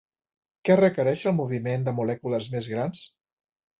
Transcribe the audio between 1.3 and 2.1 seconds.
el moviment de